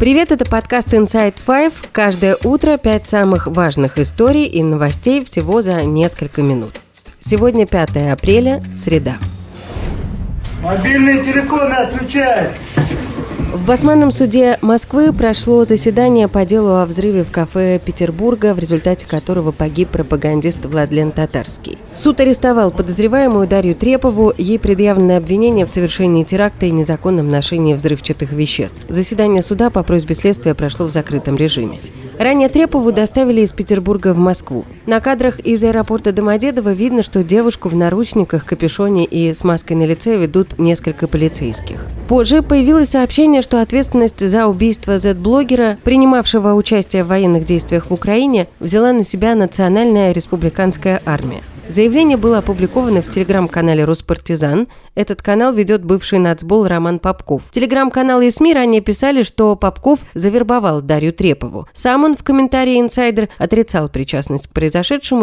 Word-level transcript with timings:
Привет, 0.00 0.32
это 0.32 0.46
подкаст 0.46 0.94
Inside 0.94 1.34
Five. 1.46 1.74
Каждое 1.92 2.34
утро 2.42 2.78
пять 2.78 3.06
самых 3.06 3.46
важных 3.46 3.98
историй 3.98 4.46
и 4.46 4.62
новостей 4.62 5.22
всего 5.22 5.60
за 5.60 5.82
несколько 5.82 6.40
минут. 6.40 6.70
Сегодня 7.18 7.66
5 7.66 8.10
апреля, 8.10 8.62
среда. 8.74 9.16
Мобильные 10.62 11.22
телефоны 11.22 11.74
отключай! 11.74 12.48
В 13.52 13.66
Басманном 13.66 14.12
суде 14.12 14.58
Москвы 14.62 15.12
прошло 15.12 15.64
заседание 15.64 16.28
по 16.28 16.44
делу 16.44 16.76
о 16.76 16.86
взрыве 16.86 17.24
в 17.24 17.32
кафе 17.32 17.80
Петербурга, 17.84 18.54
в 18.54 18.60
результате 18.60 19.08
которого 19.08 19.50
погиб 19.50 19.88
пропагандист 19.88 20.64
Владлен 20.64 21.10
Татарский. 21.10 21.76
Суд 21.92 22.20
арестовал 22.20 22.70
подозреваемую 22.70 23.48
Дарью 23.48 23.74
Трепову. 23.74 24.32
Ей 24.38 24.60
предъявлены 24.60 25.16
обвинения 25.16 25.66
в 25.66 25.70
совершении 25.70 26.22
теракта 26.22 26.66
и 26.66 26.70
незаконном 26.70 27.28
ношении 27.28 27.74
взрывчатых 27.74 28.30
веществ. 28.30 28.78
Заседание 28.88 29.42
суда 29.42 29.68
по 29.70 29.82
просьбе 29.82 30.14
следствия 30.14 30.54
прошло 30.54 30.86
в 30.86 30.92
закрытом 30.92 31.34
режиме. 31.34 31.80
Ранее 32.20 32.50
Трепову 32.50 32.92
доставили 32.92 33.40
из 33.40 33.52
Петербурга 33.52 34.14
в 34.14 34.18
Москву. 34.18 34.64
На 34.86 35.00
кадрах 35.00 35.40
из 35.40 35.62
аэропорта 35.62 36.10
Домодедово 36.12 36.72
видно, 36.72 37.02
что 37.02 37.22
девушку 37.22 37.68
в 37.68 37.74
наручниках, 37.74 38.46
капюшоне 38.46 39.04
и 39.04 39.34
с 39.34 39.44
маской 39.44 39.74
на 39.74 39.84
лице 39.84 40.16
ведут 40.16 40.58
несколько 40.58 41.06
полицейских. 41.06 41.86
Позже 42.08 42.42
появилось 42.42 42.90
сообщение, 42.90 43.42
что 43.42 43.60
ответственность 43.60 44.26
за 44.26 44.46
убийство 44.46 44.98
Z-блогера, 44.98 45.78
принимавшего 45.84 46.54
участие 46.54 47.04
в 47.04 47.08
военных 47.08 47.44
действиях 47.44 47.90
в 47.90 47.94
Украине, 47.94 48.48
взяла 48.58 48.92
на 48.92 49.04
себя 49.04 49.34
Национальная 49.34 50.12
республиканская 50.12 51.02
армия. 51.04 51.42
Заявление 51.70 52.16
было 52.16 52.38
опубликовано 52.38 53.00
в 53.00 53.08
телеграм-канале 53.08 53.84
«Роспартизан». 53.84 54.66
Этот 54.96 55.22
канал 55.22 55.52
ведет 55.52 55.84
бывший 55.84 56.18
нацбол 56.18 56.66
Роман 56.66 56.98
Попков. 56.98 57.52
Телеграм-канал 57.52 58.20
и 58.22 58.30
СМИ 58.32 58.54
ранее 58.54 58.80
писали, 58.80 59.22
что 59.22 59.54
Попков 59.54 60.00
завербовал 60.14 60.82
Дарью 60.82 61.12
Трепову. 61.12 61.68
Сам 61.72 62.02
он 62.02 62.16
в 62.16 62.24
комментарии 62.24 62.80
«Инсайдер» 62.80 63.28
отрицал 63.38 63.88
причастность 63.88 64.48
к 64.48 64.52
произошедшему 64.52 64.69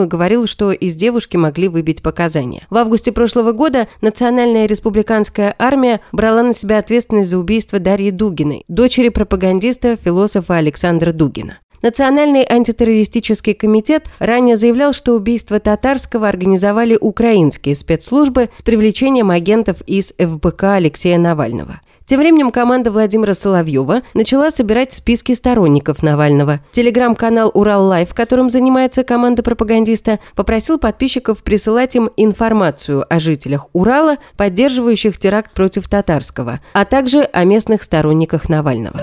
и 0.03 0.05
говорил, 0.05 0.47
что 0.47 0.71
из 0.71 0.95
девушки 0.95 1.37
могли 1.37 1.67
выбить 1.67 2.01
показания. 2.01 2.65
В 2.69 2.77
августе 2.77 3.11
прошлого 3.11 3.51
года 3.51 3.87
Национальная 4.01 4.65
республиканская 4.65 5.55
армия 5.57 6.01
брала 6.11 6.43
на 6.43 6.53
себя 6.53 6.77
ответственность 6.77 7.29
за 7.29 7.37
убийство 7.37 7.79
Дарьи 7.79 8.11
Дугиной, 8.11 8.63
дочери 8.67 9.09
пропагандиста, 9.09 9.97
философа 9.97 10.55
Александра 10.57 11.11
Дугина. 11.11 11.59
Национальный 11.81 12.45
антитеррористический 12.47 13.53
комитет 13.53 14.07
ранее 14.19 14.57
заявлял, 14.57 14.93
что 14.93 15.13
убийство 15.13 15.59
Татарского 15.59 16.27
организовали 16.27 16.97
украинские 16.99 17.75
спецслужбы 17.75 18.49
с 18.55 18.61
привлечением 18.63 19.29
агентов 19.29 19.81
из 19.85 20.13
ФБК 20.17 20.63
Алексея 20.63 21.19
Навального. 21.19 21.81
Тем 22.07 22.21
временем 22.21 22.51
команда 22.51 22.89
Владимира 22.89 23.33
Соловьева 23.33 24.01
начала 24.13 24.49
собирать 24.49 24.93
списки 24.93 25.33
сторонников 25.33 26.01
Навального. 26.01 26.61
Телеграм-канал 26.71 27.51
«Урал 27.53 27.85
Live», 27.85 28.13
которым 28.13 28.49
занимается 28.49 29.03
команда 29.03 29.43
пропагандиста, 29.43 30.19
попросил 30.33 30.79
подписчиков 30.79 31.43
присылать 31.43 31.97
им 31.97 32.09
информацию 32.15 33.05
о 33.13 33.19
жителях 33.19 33.67
Урала, 33.73 34.19
поддерживающих 34.37 35.17
теракт 35.17 35.51
против 35.51 35.89
Татарского, 35.89 36.61
а 36.71 36.85
также 36.85 37.23
о 37.23 37.43
местных 37.43 37.83
сторонниках 37.83 38.47
Навального. 38.47 39.01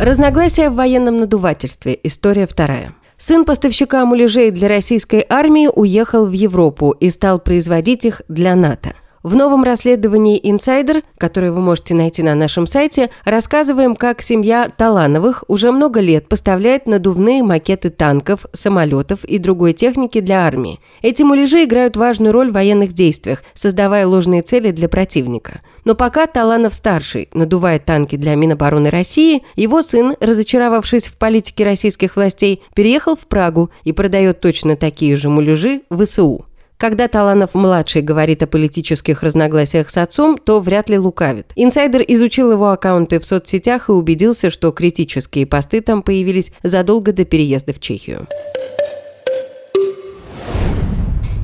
Разногласия 0.00 0.70
в 0.70 0.76
военном 0.76 1.16
надувательстве. 1.16 1.98
История 2.04 2.46
вторая. 2.46 2.94
Сын 3.16 3.44
поставщика 3.44 4.04
муляжей 4.04 4.52
для 4.52 4.68
российской 4.68 5.26
армии 5.28 5.68
уехал 5.74 6.24
в 6.24 6.32
Европу 6.32 6.92
и 6.92 7.10
стал 7.10 7.40
производить 7.40 8.04
их 8.04 8.22
для 8.28 8.54
НАТО. 8.54 8.94
В 9.22 9.34
новом 9.34 9.64
расследовании 9.64 10.38
«Инсайдер», 10.42 11.02
которое 11.18 11.50
вы 11.50 11.60
можете 11.60 11.94
найти 11.94 12.22
на 12.22 12.34
нашем 12.34 12.66
сайте, 12.66 13.10
рассказываем, 13.24 13.96
как 13.96 14.22
семья 14.22 14.68
Талановых 14.68 15.44
уже 15.48 15.72
много 15.72 16.00
лет 16.00 16.28
поставляет 16.28 16.86
надувные 16.86 17.42
макеты 17.42 17.90
танков, 17.90 18.46
самолетов 18.52 19.24
и 19.24 19.38
другой 19.38 19.72
техники 19.72 20.20
для 20.20 20.46
армии. 20.46 20.80
Эти 21.02 21.22
муляжи 21.22 21.64
играют 21.64 21.96
важную 21.96 22.32
роль 22.32 22.50
в 22.50 22.54
военных 22.54 22.92
действиях, 22.92 23.42
создавая 23.54 24.06
ложные 24.06 24.42
цели 24.42 24.70
для 24.70 24.88
противника. 24.88 25.60
Но 25.84 25.94
пока 25.94 26.26
Таланов-старший 26.26 27.28
надувает 27.32 27.84
танки 27.84 28.16
для 28.16 28.34
Минобороны 28.34 28.90
России, 28.90 29.42
его 29.56 29.82
сын, 29.82 30.14
разочаровавшись 30.20 31.08
в 31.08 31.16
политике 31.16 31.64
российских 31.64 32.16
властей, 32.16 32.62
переехал 32.74 33.16
в 33.16 33.26
Прагу 33.26 33.70
и 33.84 33.92
продает 33.92 34.40
точно 34.40 34.76
такие 34.76 35.16
же 35.16 35.28
муляжи 35.28 35.82
в 35.90 36.04
ВСУ. 36.04 36.44
Когда 36.78 37.08
Таланов-младший 37.08 38.02
говорит 38.02 38.42
о 38.42 38.46
политических 38.46 39.22
разногласиях 39.22 39.88
с 39.88 39.96
отцом, 39.96 40.36
то 40.36 40.60
вряд 40.60 40.90
ли 40.90 40.98
лукавит. 40.98 41.52
Инсайдер 41.56 42.02
изучил 42.06 42.52
его 42.52 42.70
аккаунты 42.70 43.18
в 43.18 43.24
соцсетях 43.24 43.88
и 43.88 43.92
убедился, 43.92 44.50
что 44.50 44.70
критические 44.72 45.46
посты 45.46 45.80
там 45.80 46.02
появились 46.02 46.52
задолго 46.62 47.12
до 47.12 47.24
переезда 47.24 47.72
в 47.72 47.80
Чехию. 47.80 48.26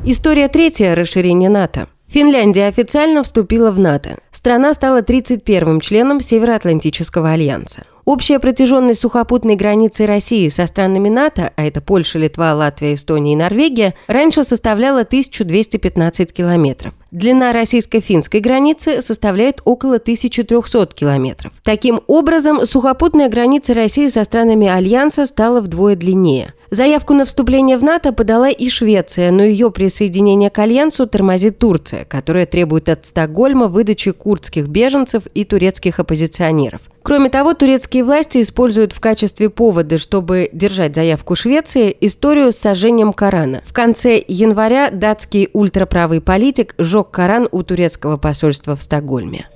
История 0.05 0.49
третья– 0.49 0.95
расширение 0.97 1.49
НАТО. 1.49 1.89
Финляндия 2.09 2.67
официально 2.67 3.23
вступила 3.23 3.71
в 3.71 3.79
НАТО. 3.79 4.19
Страна 4.33 4.75
стала 4.75 5.01
31-м 5.01 5.81
членом 5.81 6.21
Североатлантического 6.21 7.31
альянса. 7.31 7.85
Общая 8.05 8.41
протяженность 8.41 9.01
сухопутной 9.01 9.55
границы 9.55 10.07
России 10.07 10.49
со 10.49 10.67
странами 10.67 11.09
НАТО, 11.09 11.53
а 11.55 11.65
это 11.65 11.81
Польша, 11.81 12.19
Литва, 12.19 12.53
Латвия, 12.55 12.95
Эстония 12.95 13.35
и 13.35 13.37
Норвегия, 13.37 13.95
раньше 14.09 14.43
составляла 14.43 15.03
1215 15.03 16.33
километров. 16.33 16.95
Длина 17.13 17.53
российско-финской 17.53 18.41
границы 18.41 19.03
составляет 19.03 19.61
около 19.65 19.97
1300 19.97 20.87
километров. 20.95 21.53
Таким 21.63 22.01
образом, 22.09 22.67
сухопутная 22.67 23.29
граница 23.29 23.73
России 23.75 24.09
со 24.09 24.25
странами 24.25 24.67
Альянса 24.67 25.27
стала 25.27 25.61
вдвое 25.61 25.95
длиннее. 25.95 26.55
Заявку 26.73 27.13
на 27.13 27.27
вступление 27.27 27.77
в 27.77 27.85
НАТО 27.85 28.15
подала 28.15 28.49
и 28.49 28.71
Швеция, 28.71 29.31
но 29.31 29.43
ее 29.43 29.71
присоединение 29.71 30.49
к 30.49 30.59
Альянсу 30.59 31.07
тормозит 31.07 31.59
Турция, 31.59 32.07
которая 32.07 32.47
требует 32.47 32.89
от 32.89 33.05
Стокгольма 33.05 33.69
выдачи 33.69 34.11
курдских 34.11 34.69
беженцев 34.69 35.25
и 35.35 35.45
турецких 35.45 36.01
оппозиционеров. 36.01 36.81
Кроме 37.03 37.29
того, 37.29 37.53
турецкие 37.53 38.05
власти 38.05 38.41
используют 38.41 38.95
в 38.95 39.01
качестве 39.01 39.51
повода, 39.51 39.99
чтобы 39.99 40.49
держать 40.55 40.95
заявку 40.95 41.37
Швеции, 41.37 41.95
историю 42.01 42.53
с 42.53 42.57
сожжением 42.57 43.13
Корана. 43.13 43.61
В 43.67 43.75
конце 43.75 44.25
января 44.27 44.89
датский 44.91 45.51
ультраправый 45.53 46.23
политик 46.23 46.75
сжег 46.79 47.11
Коран 47.11 47.49
у 47.53 47.63
турецкого 47.65 48.17
посольства 48.17 48.77
в 48.77 48.83
Стокгольме. 48.83 49.47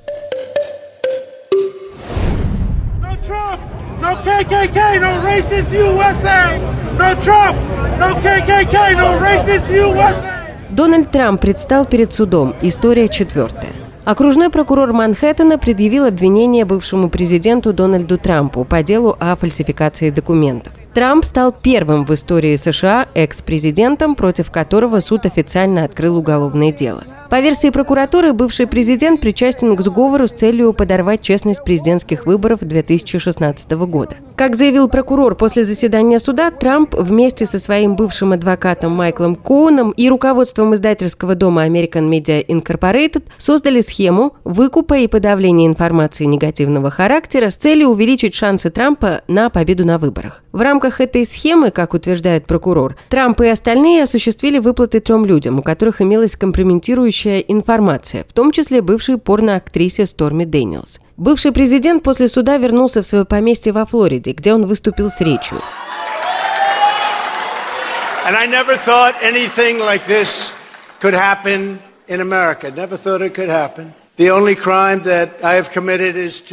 No 4.03 4.15
KKK, 4.23 5.01
no 5.01 5.25
racist 5.25 5.73
USA! 5.73 6.86
No 6.99 7.15
Trump! 7.23 7.57
No 7.99 8.15
KKK, 8.23 8.95
no 8.97 9.21
racist 9.21 9.69
USA! 9.71 10.15
Дональд 10.71 11.11
Трамп 11.11 11.39
предстал 11.39 11.85
перед 11.85 12.15
судом. 12.15 12.55
История 12.63 13.11
четвертая. 13.11 13.73
Окружной 14.07 14.49
прокурор 14.49 14.95
Манхэттена 14.95 15.59
предъявил 15.59 16.07
обвинение 16.07 16.65
бывшему 16.65 17.11
президенту 17.11 17.75
Дональду 17.75 18.17
Трампу 18.17 18.65
по 18.65 18.83
делу 18.83 19.15
о 19.21 19.37
фальсификации 19.37 20.09
документов. 20.09 20.73
Трамп 20.95 21.27
стал 21.27 21.53
первым 21.53 22.07
в 22.07 22.15
истории 22.15 22.57
США 22.57 23.09
экс-президентом, 23.13 24.15
против 24.15 24.51
которого 24.51 25.01
суд 25.01 25.27
официально 25.27 25.85
открыл 25.85 26.17
уголовное 26.17 26.73
дело. 26.73 27.05
По 27.29 27.41
версии 27.41 27.71
прокуратуры, 27.71 28.33
бывший 28.33 28.69
президент 28.69 29.21
причастен 29.21 29.75
к 29.75 29.81
сговору 29.81 30.29
с 30.29 30.31
целью 30.31 30.73
подорвать 30.73 31.23
честность 31.23 31.65
президентских 31.65 32.25
выборов 32.25 32.61
2016 32.61 33.73
года. 33.73 34.17
Как 34.37 34.55
заявил 34.55 34.89
прокурор 34.89 35.35
после 35.35 35.65
заседания 35.65 36.21
суда, 36.21 36.51
Трамп 36.51 36.95
вместе 36.95 37.47
со 37.47 37.59
своим 37.59 37.97
бывшим 37.97 38.33
адвокатом 38.33 38.93
Майклом 38.93 39.35
Коуном 39.35 39.91
и 39.93 40.09
руководством 40.09 40.75
издательского 40.75 41.35
дома 41.35 41.67
American 41.67 42.09
Media 42.11 42.47
Incorporated 42.47 43.25
создали 43.39 43.81
схему 43.81 44.37
выкупа 44.45 44.99
и 44.99 45.09
подавления 45.09 45.67
информации 45.67 46.27
негативного 46.27 46.91
характера 46.91 47.51
с 47.51 47.57
целью 47.57 47.89
увеличить 47.89 48.35
шансы 48.35 48.71
Трампа 48.71 49.23
на 49.27 49.49
победу 49.49 49.85
на 49.85 49.99
выборах. 49.99 50.45
В 50.53 50.61
рамках 50.61 51.01
этой 51.01 51.27
схемы, 51.27 51.71
как 51.71 51.95
утверждает 51.95 52.47
прокурор, 52.47 52.97
Трамп 53.09 53.41
и 53.41 53.49
остальные 53.49 54.05
осуществили 54.05 54.59
выплаты 54.59 55.01
трем 55.01 55.25
людям, 55.25 55.59
у 55.59 55.63
которых 55.63 56.01
имелась 56.01 56.37
компрометирующая 56.37 57.16
соответствующая 57.17 57.41
информация, 57.41 58.25
в 58.29 58.33
том 58.33 58.53
числе 58.53 58.83
бывшей 58.83 59.19
порноактрисе 59.19 60.07
Сторми 60.07 60.45
Дэниелс. 60.45 61.01
Бывший 61.17 61.53
президент 61.53 62.03
после 62.03 62.29
суда 62.29 62.59
вернулся 62.59 63.03
в 63.03 63.07
свое 63.07 63.25
поместье 63.25 63.73
во 63.73 63.87
Флориде, 63.87 64.33
где 64.33 64.53
он 64.53 64.67
выступил 64.67 65.11
с 65.11 65.21
речью. 65.21 65.61
And 68.27 68.35
I 68.35 68.47
never 68.49 68.77
thought 68.85 69.15
anything 69.23 69.79
like 69.79 70.03
this 70.09 70.51
could 71.01 71.15
happen 71.15 71.79
in 72.09 72.21
America. 72.21 72.73
Never 72.75 72.97
thought 72.99 73.23
it 73.23 73.35
could 73.35 73.49
happen. 73.49 73.93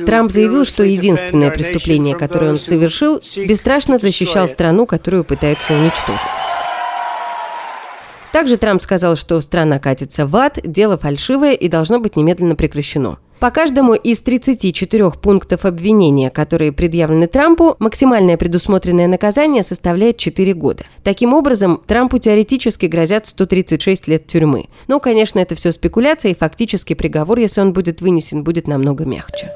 Трамп 0.06 0.32
заявил, 0.32 0.66
что 0.66 0.84
единственное 0.84 1.50
преступление, 1.50 2.14
которое 2.14 2.52
он 2.52 2.58
совершил, 2.58 3.22
бесстрашно 3.38 3.98
защищал 3.98 4.50
страну, 4.50 4.86
которую 4.86 5.24
пытаются 5.24 5.74
уничтожить. 5.74 6.43
Также 8.34 8.58
Трамп 8.58 8.82
сказал, 8.82 9.16
что 9.16 9.40
страна 9.42 9.78
катится 9.78 10.26
в 10.26 10.36
ад, 10.36 10.58
дело 10.64 10.98
фальшивое 10.98 11.54
и 11.54 11.70
должно 11.70 12.00
быть 12.00 12.16
немедленно 12.16 12.56
прекращено. 12.56 13.20
По 13.40 13.52
каждому 13.52 13.94
из 13.94 14.22
34 14.22 15.12
пунктов 15.12 15.66
обвинения, 15.66 16.32
которые 16.32 16.72
предъявлены 16.72 17.28
Трампу, 17.28 17.76
максимальное 17.78 18.38
предусмотренное 18.38 19.06
наказание 19.06 19.62
составляет 19.62 20.18
4 20.18 20.52
года. 20.54 20.86
Таким 21.04 21.34
образом, 21.34 21.80
Трампу 21.86 22.18
теоретически 22.18 22.88
грозят 22.88 23.28
136 23.28 24.08
лет 24.08 24.26
тюрьмы. 24.26 24.66
Но, 24.88 25.00
конечно, 25.00 25.38
это 25.38 25.54
все 25.54 25.72
спекуляция, 25.72 26.32
и 26.32 26.36
фактически 26.36 26.96
приговор, 26.96 27.38
если 27.38 27.62
он 27.62 27.72
будет 27.72 28.02
вынесен, 28.02 28.44
будет 28.44 28.68
намного 28.68 29.06
мягче. 29.06 29.52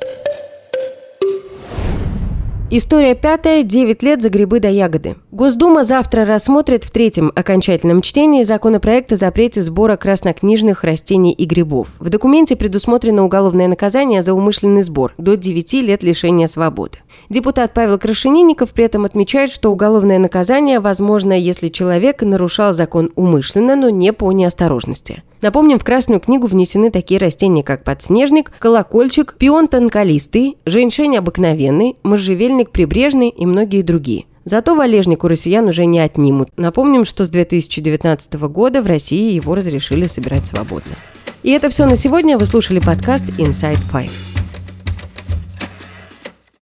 История 2.70 3.16
пятая. 3.16 3.64
Девять 3.64 4.04
лет 4.04 4.22
за 4.22 4.30
грибы 4.30 4.60
до 4.60 4.68
ягоды. 4.68 5.16
Госдума 5.32 5.86
завтра 5.86 6.26
рассмотрит 6.26 6.84
в 6.84 6.92
третьем 6.92 7.32
окончательном 7.34 8.02
чтении 8.02 8.44
законопроект 8.44 9.10
о 9.14 9.16
запрете 9.16 9.62
сбора 9.62 9.96
краснокнижных 9.96 10.84
растений 10.84 11.32
и 11.32 11.46
грибов. 11.46 11.96
В 12.00 12.10
документе 12.10 12.58
предусмотрено 12.58 13.24
уголовное 13.24 13.70
наказание 13.70 14.22
за 14.22 14.34
умышленный 14.34 14.82
сбор 14.82 15.14
до 15.18 15.38
9 15.38 15.74
лет 15.76 16.04
лишения 16.04 16.48
свободы. 16.48 16.98
Депутат 17.30 17.74
Павел 17.74 17.98
Крашенинников 17.98 18.72
при 18.72 18.84
этом 18.84 19.06
отмечает, 19.06 19.50
что 19.50 19.72
уголовное 19.72 20.20
наказание 20.20 20.82
возможно, 20.82 21.32
если 21.32 21.70
человек 21.70 22.22
нарушал 22.22 22.74
закон 22.74 23.14
умышленно, 23.16 23.78
но 23.78 23.90
не 23.90 24.12
по 24.12 24.34
неосторожности. 24.34 25.24
Напомним, 25.42 25.80
в 25.80 25.84
Красную 25.84 26.20
книгу 26.20 26.48
внесены 26.48 26.92
такие 26.92 27.20
растения, 27.20 27.64
как 27.64 27.84
подснежник, 27.84 28.52
колокольчик, 28.60 29.36
пион 29.38 29.68
тонколистый, 29.68 30.58
женьшень 30.66 31.18
обыкновенный, 31.18 31.96
можжевельник 32.04 32.72
прибрежный 32.72 33.30
и 33.30 33.46
многие 33.46 33.82
другие. 33.82 34.26
Зато 34.46 34.76
валежник 34.76 35.24
у 35.24 35.28
россиян 35.28 35.68
уже 35.68 35.86
не 35.86 36.00
отнимут. 36.00 36.50
Напомним, 36.56 37.04
что 37.04 37.26
с 37.26 37.30
2019 37.30 38.34
года 38.48 38.82
в 38.82 38.88
России 38.88 39.34
его 39.34 39.56
разрешили 39.56 40.08
собирать 40.08 40.48
свободно. 40.48 40.96
И 41.44 41.52
это 41.52 41.70
все 41.70 41.86
на 41.86 41.98
сегодня. 41.98 42.38
Вы 42.38 42.46
слушали 42.46 42.80
подкаст 42.80 43.26
Inside 43.38 43.80
Five. 43.92 44.37